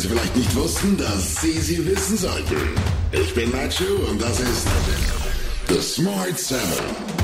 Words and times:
Sie 0.00 0.08
vielleicht 0.08 0.34
nicht 0.34 0.56
wussten, 0.56 0.96
dass 0.96 1.42
Sie 1.42 1.60
sie 1.60 1.84
wissen 1.84 2.16
sollten. 2.16 2.56
Ich 3.12 3.34
bin 3.34 3.50
Nacho 3.50 3.84
und 4.10 4.22
das 4.22 4.40
ist 4.40 4.66
The 5.68 5.78
Smart 5.78 6.38
Seven. 6.38 6.60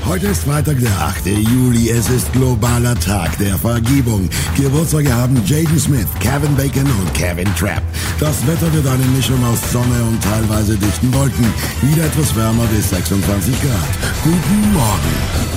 Heute 0.05 0.27
ist 0.27 0.43
Freitag, 0.43 0.79
der 0.79 0.91
8. 0.91 1.25
Juli. 1.25 1.89
Es 1.89 2.07
ist 2.09 2.31
globaler 2.33 2.93
Tag 2.99 3.35
der 3.39 3.57
Vergebung. 3.57 4.29
Geburtstage 4.55 5.11
haben 5.11 5.41
Jaden 5.47 5.79
Smith, 5.79 6.07
Kevin 6.19 6.55
Bacon 6.55 6.85
und 6.85 7.13
Kevin 7.15 7.49
Trapp. 7.55 7.81
Das 8.19 8.45
Wetter 8.45 8.71
wird 8.71 8.85
eine 8.85 9.05
Mischung 9.05 9.43
aus 9.43 9.59
Sonne 9.71 10.03
und 10.03 10.23
teilweise 10.23 10.77
dichten 10.77 11.11
Wolken. 11.15 11.51
Wieder 11.81 12.05
etwas 12.05 12.35
wärmer 12.35 12.65
bis 12.67 12.91
26 12.91 13.55
Grad. 13.59 14.23
Guten 14.23 14.73
Morgen. 14.73 15.56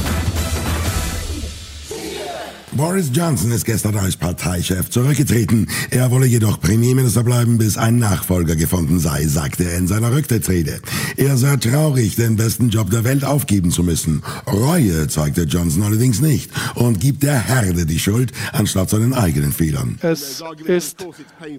Boris 2.73 3.11
Johnson 3.13 3.51
ist 3.51 3.65
gestern 3.65 3.97
als 3.97 4.17
Parteichef 4.17 4.91
zurückgetreten. 4.91 5.69
Er 5.91 6.13
wolle 6.13 6.27
jedoch 6.27 6.61
Premierminister 6.61 7.25
bleiben, 7.25 7.59
bis 7.59 7.77
ein 7.77 7.99
Nachfolger 7.99 8.55
gefunden 8.55 9.01
sei, 9.01 9.27
sagte 9.27 9.65
er 9.65 9.77
in 9.77 9.89
seiner 9.89 10.13
Rücktrittsrede. 10.13 10.81
Er 11.17 11.37
sei 11.37 11.57
traurig, 11.57 12.15
den 12.15 12.37
besten 12.37 12.69
Job 12.69 12.91
der 12.91 13.03
Welt 13.03 13.25
aufgeben 13.25 13.73
zu 13.73 13.83
müssen. 13.83 14.23
Reue 14.47 15.09
zeigte 15.09 15.43
Johnson 15.43 15.83
allerdings 15.83 16.21
nicht 16.21 16.51
und 16.77 17.01
gibt 17.01 17.25
der 17.25 17.41
Herde 17.41 17.87
die 17.87 17.99
Schuld, 17.99 18.31
anstatt 18.53 18.89
seinen 18.91 19.15
eigenen 19.15 19.53
Fehlern. 19.53 19.99
Es 20.03 20.43
ist 20.65 21.05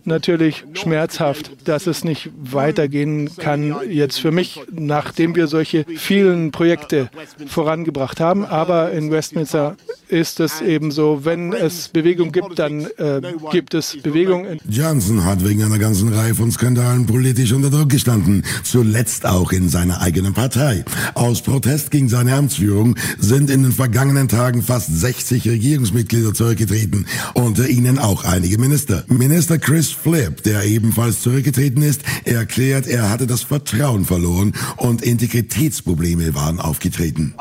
natürlich 0.05 0.63
schmerzhaft, 0.73 1.51
dass 1.65 1.87
es 1.87 2.05
nicht 2.05 2.29
weitergehen 2.41 3.35
kann 3.35 3.75
jetzt 3.89 4.19
für 4.21 4.31
mich, 4.31 4.61
nachdem 4.71 5.35
wir 5.35 5.47
solche 5.47 5.85
vielen 5.97 6.51
Projekte 6.51 7.09
vorangebracht 7.47 8.21
haben. 8.21 8.45
Aber 8.45 8.91
in 8.93 9.11
Westminster 9.11 9.75
ist 10.07 10.39
es 10.39 10.61
eben 10.61 10.91
so, 10.91 11.00
wenn 11.21 11.53
es 11.53 11.89
Bewegung 11.89 12.31
gibt, 12.31 12.59
dann 12.59 12.85
äh, 12.97 13.21
gibt 13.51 13.73
es 13.73 13.97
Bewegung. 14.01 14.45
Johnson 14.69 15.25
hat 15.25 15.43
wegen 15.47 15.63
einer 15.63 15.79
ganzen 15.79 16.13
Reihe 16.13 16.35
von 16.35 16.51
Skandalen 16.51 17.05
politisch 17.05 17.51
unter 17.53 17.69
Druck 17.69 17.89
gestanden, 17.89 18.43
zuletzt 18.63 19.25
auch 19.25 19.51
in 19.51 19.69
seiner 19.69 20.01
eigenen 20.01 20.33
Partei. 20.33 20.83
Aus 21.13 21.41
Protest 21.41 21.91
gegen 21.91 22.09
seine 22.09 22.35
Amtsführung 22.35 22.95
sind 23.19 23.49
in 23.49 23.63
den 23.63 23.71
vergangenen 23.71 24.27
Tagen 24.27 24.61
fast 24.61 24.93
60 24.93 25.47
Regierungsmitglieder 25.47 26.33
zurückgetreten, 26.33 27.05
unter 27.33 27.67
ihnen 27.67 27.97
auch 27.97 28.23
einige 28.23 28.57
Minister. 28.57 29.03
Minister 29.07 29.57
Chris 29.57 29.91
Flip, 29.91 30.41
der 30.43 30.63
ebenfalls 30.65 31.21
zurückgetreten 31.21 31.81
ist, 31.83 32.01
erklärt, 32.25 32.87
er 32.87 33.09
hatte 33.09 33.27
das 33.27 33.43
Vertrauen 33.43 34.05
verloren 34.05 34.53
und 34.77 35.01
Integritätsprobleme 35.01 36.35
waren 36.35 36.59
aufgetreten. 36.59 37.33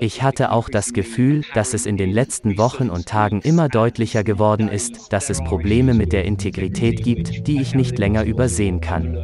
Ich 0.00 0.22
hatte 0.22 0.50
auch 0.50 0.68
das 0.68 0.92
Gefühl, 0.92 1.42
dass 1.54 1.74
es 1.74 1.86
in 1.86 1.96
den 1.96 2.10
letzten 2.10 2.58
Wochen 2.58 2.73
und 2.80 3.06
Tagen 3.06 3.40
immer 3.40 3.68
deutlicher 3.68 4.24
geworden 4.24 4.68
ist, 4.68 5.12
dass 5.12 5.30
es 5.30 5.42
Probleme 5.42 5.94
mit 5.94 6.12
der 6.12 6.24
Integrität 6.24 7.02
gibt, 7.02 7.46
die 7.46 7.60
ich 7.60 7.74
nicht 7.74 7.98
länger 7.98 8.24
übersehen 8.24 8.80
kann. 8.80 9.16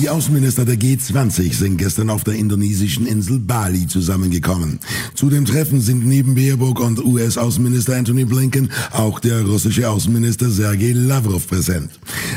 Die 0.00 0.08
Außenminister 0.08 0.64
der 0.64 0.76
G20 0.76 1.52
sind 1.52 1.76
gestern 1.76 2.08
auf 2.08 2.24
der 2.24 2.34
indonesischen 2.34 3.06
Insel 3.06 3.38
Bali 3.38 3.86
zusammengekommen. 3.86 4.80
Zu 5.14 5.28
dem 5.28 5.44
Treffen 5.44 5.82
sind 5.82 6.06
neben 6.06 6.34
Baerbock 6.34 6.80
und 6.80 7.04
US-Außenminister 7.04 7.96
Anthony 7.96 8.24
Blinken 8.24 8.70
auch 8.92 9.20
der 9.20 9.42
russische 9.42 9.90
Außenminister 9.90 10.50
Sergei 10.50 10.92
Lavrov 10.92 11.46
präsent. 11.46 11.90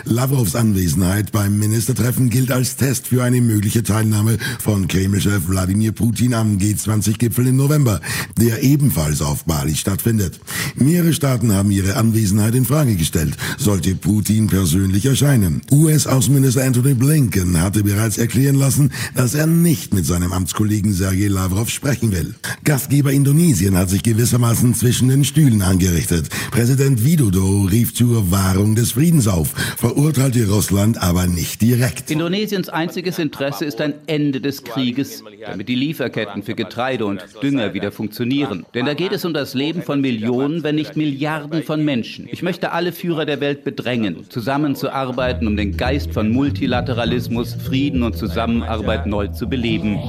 Lavrovs 0.04 0.56
Anwesenheit 0.56 1.32
beim 1.32 1.58
Ministertreffen 1.58 2.30
gilt 2.30 2.52
als 2.52 2.76
Test 2.76 3.08
für 3.08 3.24
eine 3.24 3.40
mögliche 3.40 3.84
Teilnahme 3.84 4.38
von 4.60 4.88
Kreml-Chef 4.88 5.48
Wladimir 5.48 5.94
Putin 5.94 6.34
am 6.34 6.58
G20-Gipfel 6.58 7.48
im 7.48 7.56
November, 7.56 8.02
der 8.38 8.64
ebenfalls 8.64 9.22
auf 9.22 9.46
Bali 9.46 9.76
stattfindet. 9.76 10.42
Mehrere 10.76 11.14
Staaten 11.14 11.54
haben 11.54 11.72
ihre 11.72 11.96
Anwesenheit 11.96 12.54
in 12.54 12.66
Frage 12.66 12.96
gestellt, 12.96 13.38
sollte 13.58 13.96
Putin 13.96 14.48
persönlich 14.48 15.06
erscheinen. 15.06 15.62
US-Außenminister 15.72 16.64
Anthony 16.64 16.94
Blinken 16.94 17.45
hatte 17.62 17.84
bereits 17.84 18.18
erklären 18.18 18.56
lassen, 18.56 18.92
dass 19.16 19.36
er 19.36 19.48
nicht 19.48 19.94
mit 19.94 20.06
seinem 20.06 20.32
Amtskollegen 20.32 20.94
Sergei 20.94 21.28
Lavrov 21.28 21.70
sprechen 21.70 22.12
will. 22.12 22.36
Gastgeber 22.64 23.12
Indonesien 23.12 23.78
hat 23.78 23.90
sich 23.90 24.04
gewissermaßen 24.04 24.74
zwischen 24.74 25.10
den 25.10 25.24
Stühlen 25.24 25.62
angerichtet. 25.62 26.30
Präsident 26.52 27.04
Widodo 27.04 27.64
rief 27.64 27.94
zur 27.94 28.32
Wahrung 28.32 28.76
des 28.76 28.92
Friedens 28.94 29.28
auf, 29.28 29.50
verurteilte 29.78 30.48
Russland 30.48 31.02
aber 31.02 31.28
nicht 31.28 31.62
direkt. 31.62 32.12
Indonesiens 32.12 32.70
einziges 32.70 33.20
Interesse 33.20 33.66
ist 33.66 33.82
ein 33.82 33.94
Ende 34.08 34.42
des 34.42 34.64
Krieges, 34.64 35.24
damit 35.46 35.70
die 35.70 35.76
Lieferketten 35.76 36.44
für 36.44 36.56
Getreide 36.56 37.06
und 37.06 37.22
Dünger 37.44 37.74
wieder 37.74 37.92
funktionieren. 37.92 38.66
Denn 38.74 38.86
da 38.86 38.94
geht 38.94 39.12
es 39.12 39.26
um 39.26 39.34
das 39.34 39.54
Leben 39.54 39.82
von 39.82 40.02
Millionen, 40.02 40.64
wenn 40.64 40.76
nicht 40.76 40.96
Milliarden 40.96 41.64
von 41.64 41.84
Menschen. 41.84 42.28
Ich 42.32 42.42
möchte 42.42 42.72
alle 42.72 42.92
Führer 42.92 43.26
der 43.26 43.40
Welt 43.42 43.64
bedrängen, 43.64 44.30
zusammenzuarbeiten, 44.30 45.48
um 45.48 45.58
den 45.58 45.78
Geist 45.78 46.12
von 46.12 46.32
Multilateralismus, 46.32 47.35
Frieden 47.44 48.04
und 48.04 48.18
Zusammenarbeit 48.18 49.08
neu 49.08 49.28
zu 49.28 49.48
beleben. 49.48 50.00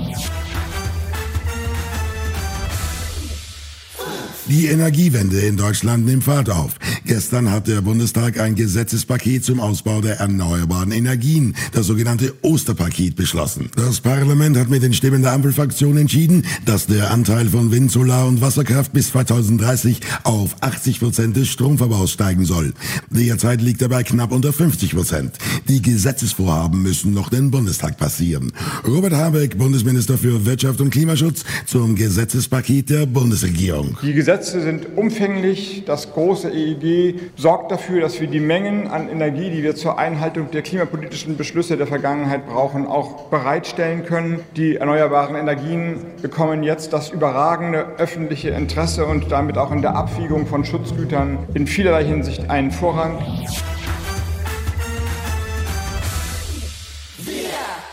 Die 4.49 4.67
Energiewende 4.67 5.41
in 5.41 5.57
Deutschland 5.57 6.07
nimmt 6.07 6.23
Fahrt 6.23 6.51
auf. 6.51 6.77
Gestern 7.07 7.53
hat 7.53 7.69
der 7.69 7.83
Bundestag 7.83 8.41
ein 8.41 8.57
Gesetzespaket 8.57 9.45
zum 9.45 9.61
Ausbau 9.61 10.01
der 10.01 10.19
erneuerbaren 10.19 10.91
Energien, 10.91 11.55
das 11.71 11.87
sogenannte 11.87 12.35
Osterpaket, 12.43 13.15
beschlossen. 13.15 13.71
Das 13.77 14.01
Parlament 14.01 14.57
hat 14.57 14.71
mit 14.71 14.83
den 14.83 14.93
Stimmen 14.93 15.23
der 15.23 15.31
Ampelfraktion 15.31 15.99
entschieden, 15.99 16.45
dass 16.65 16.87
der 16.87 17.13
Anteil 17.13 17.47
von 17.47 17.71
Wind, 17.71 17.93
Solar 17.93 18.27
und 18.27 18.41
Wasserkraft 18.41 18.93
bis 18.93 19.11
2030 19.13 20.01
auf 20.25 20.57
80 20.63 20.99
Prozent 20.99 21.37
des 21.37 21.47
Stromverbrauchs 21.47 22.11
steigen 22.11 22.45
soll. 22.45 22.75
Derzeit 23.11 23.63
liegt 23.63 23.83
er 23.83 23.89
bei 23.89 24.03
knapp 24.03 24.33
unter 24.33 24.53
50 24.53 24.97
Prozent. 24.97 25.37
Die 25.69 25.83
Gesetzesvorhaben 25.83 26.83
müssen 26.83 27.15
noch 27.15 27.31
den 27.31 27.53
Bundestag 27.53 27.99
passieren. 27.99 28.53
Robert 28.85 29.13
Habeck, 29.13 29.57
Bundesminister 29.57 30.19
für 30.19 30.45
Wirtschaft 30.45 30.81
und 30.81 30.91
Klimaschutz, 30.91 31.45
zum 31.67 31.95
Gesetzespaket 31.95 32.91
der 32.91 33.07
Bundesregierung. 33.07 33.97
Die 34.03 34.13
Gesetze 34.13 34.61
sind 34.61 34.97
umfänglich. 34.97 35.85
Das 35.87 36.11
große 36.13 36.51
EEG 36.51 36.96
sorgt 37.37 37.71
dafür, 37.73 38.01
dass 38.01 38.21
wir 38.21 38.29
die 38.29 38.41
Mengen 38.41 38.89
an 38.89 39.09
Energie, 39.09 39.51
die 39.51 39.63
wir 39.63 39.75
zur 39.75 39.99
Einhaltung 39.99 40.51
der 40.51 40.63
klimapolitischen 40.63 41.37
Beschlüsse 41.37 41.77
der 41.77 41.87
Vergangenheit 41.87 42.47
brauchen, 42.47 42.87
auch 42.87 43.29
bereitstellen 43.29 44.05
können. 44.05 44.41
Die 44.57 44.77
erneuerbaren 44.77 45.37
Energien 45.37 45.99
bekommen 46.23 46.63
jetzt 46.63 46.93
das 46.93 47.11
überragende 47.11 47.87
öffentliche 47.99 48.51
Interesse 48.51 49.07
und 49.07 49.31
damit 49.31 49.59
auch 49.59 49.73
in 49.73 49.83
der 49.83 49.97
Abwägung 49.97 50.47
von 50.47 50.65
Schutzgütern 50.65 51.39
in 51.55 51.67
vielerlei 51.67 52.05
Hinsicht 52.05 52.51
einen 52.51 52.71
Vorrang. 52.71 53.19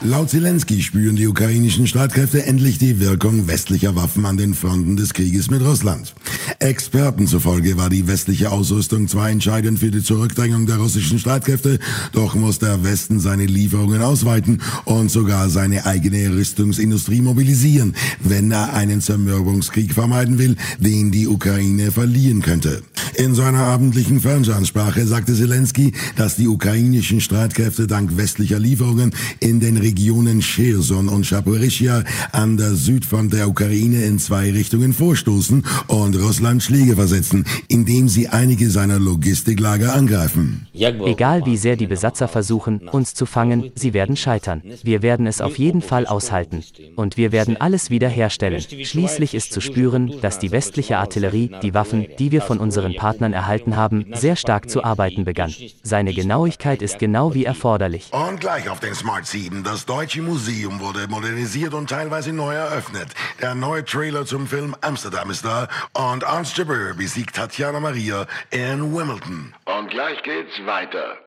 Laut 0.06 0.30
Zelensky 0.30 0.82
spüren 0.82 1.16
die 1.16 1.28
ukrainischen 1.28 1.88
Streitkräfte 1.88 2.46
endlich 2.46 2.78
die 2.78 3.00
Wirkung 3.00 3.47
westlicher 3.47 3.96
Waffen 3.96 4.26
an 4.26 4.35
den 4.35 4.53
Fronten 4.53 4.97
des 4.97 5.14
Krieges 5.14 5.50
mit 5.50 5.61
Russland. 5.61 6.14
Experten 6.59 7.26
zufolge 7.26 7.78
war 7.78 7.90
die 7.90 8.05
westliche 8.05 8.52
Ausrüstung 8.52 9.08
zwar 9.08 9.29
entscheidend 9.29 9.79
für 9.79 9.91
die 9.91 10.03
Zurückdrängung 10.03 10.66
der 10.66 10.76
russischen 10.76 11.20
Streitkräfte, 11.20 11.79
doch 12.11 12.35
muss 12.35 12.59
der 12.59 12.84
Westen 12.84 13.22
seine 13.22 13.46
Lieferungen 13.46 14.02
ausweiten 14.02 14.61
und 14.84 15.09
sogar 15.09 15.50
seine 15.50 15.85
eigene 15.85 16.35
Rüstungsindustrie 16.35 17.22
mobilisieren, 17.22 17.96
wenn 18.20 18.52
er 18.52 18.73
einen 18.73 18.99
Zermürbungskrieg 18.99 19.94
vermeiden 19.94 20.38
will, 20.38 20.58
den 20.79 21.11
die 21.11 21.29
Ukraine 21.29 21.94
verlieren 21.94 22.41
könnte. 22.41 22.84
In 23.15 23.35
seiner 23.35 23.59
abendlichen 23.59 24.19
Fernsehansprache 24.19 25.05
sagte 25.05 25.35
Zelensky, 25.35 25.93
dass 26.15 26.35
die 26.35 26.47
ukrainischen 26.47 27.21
Streitkräfte 27.21 27.85
dank 27.85 28.17
westlicher 28.17 28.59
Lieferungen 28.59 29.13
in 29.39 29.59
den 29.59 29.77
Regionen 29.77 30.39
Cherson 30.39 31.09
und 31.09 31.27
Chaporischia 31.27 32.03
an 32.31 32.57
der 32.57 32.73
Südfront 32.73 33.33
der 33.33 33.47
Ukraine 33.47 34.03
in 34.05 34.17
zwei 34.19 34.51
Richtungen 34.51 34.93
vorstoßen 34.93 35.63
und 35.87 36.15
Russland 36.15 36.63
Schläge 36.63 36.95
versetzen, 36.95 37.45
indem 37.67 38.07
sie 38.09 38.29
einige 38.29 38.69
seiner 38.69 38.99
Logistiklager 38.99 39.93
angreifen. 39.93 40.67
Egal 40.73 41.45
wie 41.45 41.57
sehr 41.57 41.75
die 41.75 41.87
Besatzer 41.87 42.27
versuchen, 42.27 42.87
uns 42.89 43.13
zu 43.13 43.25
fangen, 43.25 43.71
sie 43.75 43.93
werden 43.93 44.15
scheitern. 44.15 44.63
Wir 44.83 45.01
werden 45.01 45.27
es 45.27 45.41
auf 45.41 45.57
jeden 45.59 45.81
Fall 45.81 46.07
aushalten. 46.07 46.63
Und 46.95 47.17
wir 47.17 47.31
werden 47.31 47.59
alles 47.59 47.89
wiederherstellen. 47.89 48.61
Schließlich 48.61 49.35
ist 49.35 49.53
zu 49.53 49.61
spüren, 49.61 50.13
dass 50.21 50.39
die 50.39 50.51
westliche 50.51 50.97
Artillerie, 50.97 51.51
die 51.61 51.73
Waffen, 51.73 52.07
die 52.17 52.31
wir 52.31 52.41
von 52.41 52.57
unseren 52.59 52.95
Partnern 53.03 53.34
erhalten 53.34 53.76
haben, 53.76 54.05
sehr 54.14 54.38
stark 54.38 54.70
zu 54.70 54.82
arbeiten 54.82 55.26
begann. 55.26 55.53
Seine 55.84 56.14
Genauigkeit 56.14 56.82
ist 56.82 57.00
genau 57.00 57.34
wie 57.34 57.44
erforderlich. 57.44 58.09
Und 58.14 58.40
gleich 58.40 58.70
auf 58.70 58.79
den 58.79 58.96
Smart 58.96 59.26
7. 59.26 59.61
Das 59.61 59.85
Deutsche 59.85 60.22
Museum 60.22 60.79
wurde 60.79 61.09
modernisiert 61.09 61.73
und 61.73 61.90
teilweise 61.90 62.32
neu 62.32 62.53
eröffnet. 62.53 63.09
Der 63.41 63.55
neue 63.55 63.84
Trailer 63.84 64.26
zum 64.26 64.47
Film 64.47 64.73
Amsterdam 64.79 65.29
ist 65.32 65.44
da 65.44 65.67
und 65.91 66.23
Ernst 66.23 66.58
Jabeur 66.58 66.94
besiegt 66.94 67.35
Tatjana 67.35 67.82
Maria 67.82 68.26
in 68.52 68.96
Wimbledon. 68.96 69.53
Und 69.66 69.90
gleich 69.90 70.23
geht's 70.23 70.58
weiter. 70.66 71.17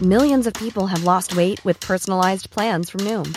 Millions 0.00 0.46
of 0.46 0.54
people 0.54 0.86
have 0.86 1.04
lost 1.04 1.36
weight 1.36 1.62
with 1.64 1.78
personalized 1.78 2.50
plans 2.50 2.90
from 2.90 3.04
Noom, 3.04 3.36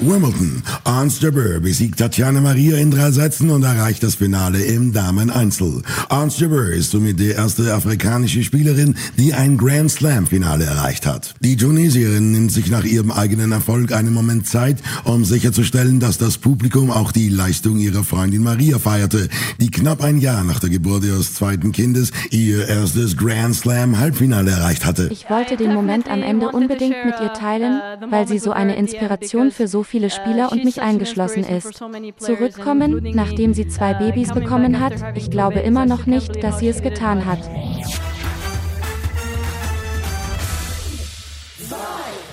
Wimbledon. 0.00 0.62
Ernst 0.86 1.22
Jabeur 1.22 1.60
besiegt 1.60 1.98
Tatjana 1.98 2.40
Maria 2.40 2.78
in 2.78 2.90
drei 2.90 3.10
Sätzen 3.10 3.50
und 3.50 3.62
erreicht 3.64 4.02
das 4.02 4.14
Finale 4.14 4.62
im 4.62 4.92
Damen-Einzel. 4.92 5.82
Ernst 6.08 6.40
Jabeur 6.40 6.70
ist 6.70 6.90
somit 6.90 7.20
die 7.20 7.30
erste 7.30 7.74
afrikanische 7.74 8.42
Spielerin, 8.42 8.94
die 9.18 9.34
ein 9.34 9.58
Grand 9.58 9.90
Slam-Finale 9.90 10.64
erreicht 10.64 11.06
hat. 11.06 11.34
Die 11.40 11.56
Tunesierin 11.56 12.32
nimmt 12.32 12.50
sich 12.50 12.70
nach 12.70 12.84
ihrem 12.84 13.10
eigenen 13.10 13.52
Erfolg 13.52 13.92
einen 13.92 14.14
Moment 14.14 14.46
Zeit, 14.46 14.78
um 15.04 15.24
sicherzustellen, 15.26 16.00
dass 16.00 16.16
das 16.16 16.38
Publikum 16.38 16.90
auch 16.90 17.12
die 17.12 17.28
Leistung 17.28 17.78
ihrer 17.78 18.02
Freundin 18.02 18.42
Maria 18.42 18.78
feierte, 18.78 19.28
die 19.60 19.70
knapp 19.70 20.02
ein 20.02 20.18
Jahr 20.18 20.44
nach 20.44 20.60
der 20.60 20.70
Geburt 20.70 21.04
ihres 21.04 21.34
zweiten 21.34 21.72
Kindes 21.72 22.10
ihr 22.30 22.66
erstes 22.68 23.18
Grand 23.18 23.54
Slam-Halbfinale 23.54 24.50
erreicht 24.52 24.86
hatte. 24.86 25.10
Ich 25.12 25.28
wollte 25.28 25.58
den 25.58 25.74
Moment 25.74 26.10
am 26.10 26.22
Ende 26.22 26.48
unbedingt 26.48 27.04
mit 27.04 27.14
ihr 27.20 27.34
teilen, 27.34 27.80
weil 28.08 28.26
sie 28.26 28.38
so 28.38 28.52
eine 28.52 28.76
Inspiration 28.76 29.50
für 29.50 29.68
so 29.68 29.82
viele 29.90 30.08
Spieler 30.08 30.52
und 30.52 30.64
mich 30.64 30.80
eingeschlossen 30.80 31.44
ist. 31.44 31.82
Zurückkommen, 32.16 33.10
nachdem 33.12 33.52
sie 33.52 33.68
zwei 33.68 33.92
Babys 33.94 34.32
bekommen 34.32 34.78
hat, 34.80 34.94
ich 35.16 35.30
glaube 35.30 35.58
immer 35.58 35.84
noch 35.84 36.06
nicht, 36.06 36.42
dass 36.42 36.60
sie 36.60 36.68
es 36.68 36.80
getan 36.80 37.26
hat. 37.26 37.40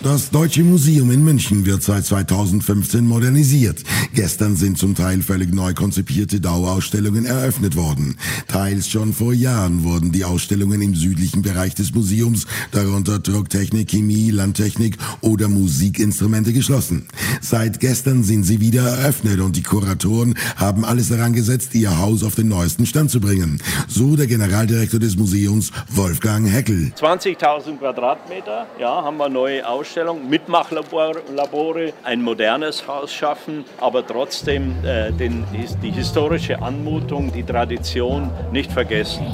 Das 0.09 0.29
Deutsche 0.29 0.63
Museum 0.63 1.11
in 1.11 1.21
München 1.21 1.65
wird 1.65 1.83
seit 1.83 2.05
2015 2.05 3.05
modernisiert. 3.05 3.83
Gestern 4.13 4.55
sind 4.55 4.77
zum 4.77 4.95
Teil 4.95 5.21
völlig 5.21 5.53
neu 5.53 5.73
konzipierte 5.73 6.39
Dauerausstellungen 6.39 7.25
eröffnet 7.25 7.75
worden. 7.75 8.15
Teils 8.47 8.87
schon 8.87 9.11
vor 9.11 9.33
Jahren 9.33 9.83
wurden 9.83 10.13
die 10.13 10.23
Ausstellungen 10.23 10.81
im 10.81 10.95
südlichen 10.95 11.41
Bereich 11.41 11.75
des 11.75 11.93
Museums, 11.93 12.47
darunter 12.71 13.19
Drucktechnik, 13.19 13.89
Chemie, 13.89 14.31
Landtechnik 14.31 14.97
oder 15.19 15.49
Musikinstrumente 15.49 16.53
geschlossen. 16.53 17.09
Seit 17.41 17.81
gestern 17.81 18.23
sind 18.23 18.45
sie 18.45 18.61
wieder 18.61 18.83
eröffnet 18.83 19.41
und 19.41 19.57
die 19.57 19.63
Kuratoren 19.63 20.35
haben 20.55 20.85
alles 20.85 21.09
daran 21.09 21.33
gesetzt, 21.33 21.75
ihr 21.75 21.99
Haus 21.99 22.23
auf 22.23 22.35
den 22.35 22.47
neuesten 22.47 22.85
Stand 22.85 23.11
zu 23.11 23.19
bringen. 23.19 23.61
So 23.89 24.15
der 24.15 24.27
Generaldirektor 24.27 25.01
des 25.01 25.17
Museums, 25.17 25.73
Wolfgang 25.89 26.49
Heckel. 26.49 26.93
20.000 26.97 27.77
Quadratmeter, 27.77 28.67
ja, 28.79 29.03
haben 29.03 29.17
wir 29.17 29.27
neue 29.27 29.67
Ausstellungen, 29.67 29.96
Mitmachlabore, 30.05 31.93
ein 32.03 32.21
modernes 32.21 32.87
Haus 32.87 33.13
schaffen, 33.13 33.65
aber 33.79 34.05
trotzdem 34.05 34.75
äh, 34.83 35.11
den, 35.11 35.43
die 35.81 35.91
historische 35.91 36.61
Anmutung, 36.61 37.31
die 37.31 37.43
Tradition 37.43 38.29
nicht 38.51 38.71
vergessen. 38.71 39.25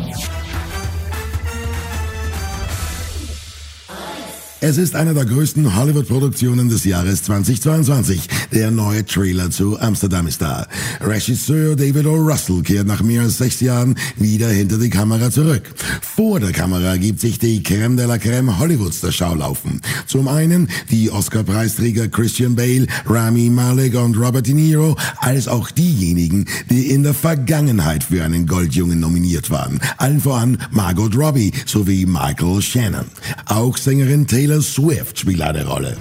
Es 4.66 4.78
ist 4.78 4.96
eine 4.96 5.14
der 5.14 5.26
größten 5.26 5.76
Hollywood-Produktionen 5.76 6.70
des 6.70 6.86
Jahres 6.86 7.24
2022. 7.24 8.30
Der 8.54 8.72
neue 8.72 9.04
Trailer 9.04 9.52
zu 9.52 9.78
Amsterdam 9.78 10.26
ist 10.26 10.42
da. 10.42 10.66
Regisseur 11.02 11.76
David 11.76 12.06
O. 12.06 12.16
Russell 12.16 12.62
kehrt 12.62 12.88
nach 12.88 13.02
mehr 13.02 13.24
als 13.24 13.40
sechs 13.40 13.60
Jahren 13.60 13.96
wieder 14.16 14.48
hinter 14.48 14.78
die 14.78 14.90
Kamera 14.90 15.30
zurück. 15.30 15.64
Vor 16.02 16.40
der 16.40 16.54
Kamera 16.54 16.96
gibt 16.96 17.20
sich 17.20 17.40
die 17.40 17.62
Creme 17.62 17.98
de 17.98 18.06
la 18.06 18.18
Creme 18.18 18.58
Hollywoods 18.58 19.02
der 19.02 19.12
Schau 19.12 19.36
laufen. 19.36 19.82
Zum 20.08 20.30
einen 20.30 20.70
die 20.90 21.12
Oscar-Preisträger 21.12 22.08
Christian 22.08 22.56
Bale, 22.56 22.88
Rami 23.06 23.50
Malek 23.50 23.96
und 23.96 24.16
Robert 24.16 24.48
De 24.48 24.54
Niro, 24.54 24.96
als 25.18 25.50
auch 25.50 25.72
diejenigen, 25.72 26.46
die 26.70 26.90
in 26.90 27.04
der 27.04 27.14
Vergangenheit 27.14 28.06
für 28.06 28.24
einen 28.24 28.48
Goldjungen 28.48 29.02
nominiert 29.02 29.50
waren. 29.50 29.82
Allen 29.98 30.22
voran 30.22 30.58
Margot 30.72 31.18
Robbie 31.18 31.52
sowie 31.66 32.06
Michael 32.06 32.62
Shannon. 32.62 33.08
Auch 33.48 33.76
Sängerin 33.76 34.26
Taylor 34.26 34.53
Swift 34.62 35.20
spielt 35.20 35.42
eine 35.42 35.66
Rolle. 35.66 35.96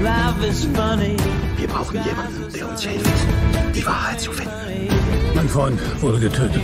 Wir 0.00 1.68
brauchen 1.68 2.00
jemanden, 2.04 2.52
der 2.52 2.68
uns 2.68 2.82
hilft, 2.82 3.06
die 3.74 3.86
Wahrheit 3.86 4.20
zu 4.20 4.32
finden. 4.32 4.52
Mein 5.34 5.48
Freund 5.48 5.80
wurde 6.00 6.20
getötet. 6.20 6.62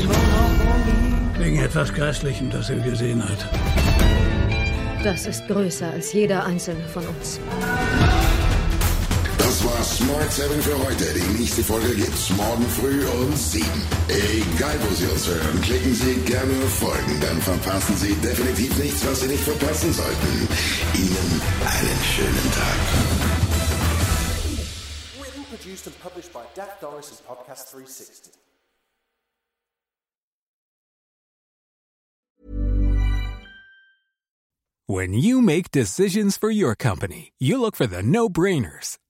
Wegen 1.39 1.59
etwas 1.59 1.93
Grässlichem, 1.93 2.51
das 2.51 2.71
er 2.71 2.77
gesehen 2.77 3.23
hat. 3.23 3.49
Das 5.03 5.27
ist 5.27 5.47
größer 5.49 5.91
als 5.91 6.13
jeder 6.13 6.45
einzelne 6.45 6.87
von 6.89 7.05
uns. 7.07 7.41
Das 9.83 9.97
Smart 9.97 10.33
7 10.33 10.63
für 10.63 10.79
heute. 10.79 11.13
Die 11.13 11.41
nächste 11.41 11.65
Folge 11.65 11.93
gibt's 11.97 12.31
morgen 12.31 12.65
früh 12.69 13.05
um 13.05 13.35
7. 13.35 13.67
Egal, 14.07 14.79
wo 14.81 14.95
Sie 14.95 15.07
uns 15.07 15.27
hören, 15.27 15.61
klicken 15.61 15.93
Sie 15.93 16.15
gerne 16.21 16.55
Folgen. 16.79 17.21
Dann 17.21 17.43
verpassen 17.43 17.97
Sie 17.97 18.15
definitiv 18.15 18.79
nichts, 18.79 19.05
was 19.05 19.23
Sie 19.23 19.27
nicht 19.27 19.43
verpassen 19.43 19.93
sollten. 19.93 20.49
Ihnen 20.95 21.43
einen 21.67 22.01
schönen 22.15 22.53
Tag. 22.53 22.79
Written, 25.21 25.45
produced, 25.51 25.87
and 25.89 26.01
published 26.01 26.33
by 26.33 26.45
Dak 26.55 26.81
Doris 26.81 27.11
and 27.11 27.27
Podcast 27.27 27.73
360. 27.73 28.31
When 34.87 35.13
you 35.13 35.41
make 35.41 35.73
decisions 35.73 36.37
for 36.37 36.53
your 36.53 36.77
company, 36.77 37.33
you 37.41 37.61
look 37.61 37.75
for 37.75 37.89
the 37.89 38.03
no 38.03 38.29
brainers. 38.29 38.99